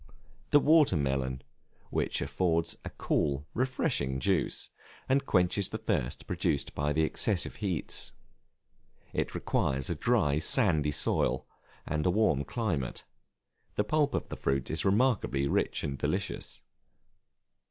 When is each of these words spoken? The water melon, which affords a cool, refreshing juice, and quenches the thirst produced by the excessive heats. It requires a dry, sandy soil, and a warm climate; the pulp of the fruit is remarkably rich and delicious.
The 0.49 0.59
water 0.59 0.97
melon, 0.97 1.43
which 1.91 2.21
affords 2.23 2.75
a 2.83 2.89
cool, 2.89 3.45
refreshing 3.53 4.19
juice, 4.19 4.71
and 5.07 5.27
quenches 5.27 5.69
the 5.69 5.77
thirst 5.77 6.25
produced 6.25 6.73
by 6.73 6.91
the 6.91 7.03
excessive 7.03 7.57
heats. 7.57 8.11
It 9.13 9.35
requires 9.35 9.91
a 9.91 9.95
dry, 9.95 10.39
sandy 10.39 10.89
soil, 10.89 11.45
and 11.85 12.07
a 12.07 12.09
warm 12.09 12.45
climate; 12.45 13.03
the 13.75 13.83
pulp 13.83 14.15
of 14.15 14.29
the 14.29 14.37
fruit 14.37 14.71
is 14.71 14.83
remarkably 14.85 15.47
rich 15.47 15.83
and 15.83 15.99
delicious. 15.99 16.63